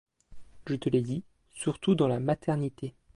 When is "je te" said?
0.65-0.89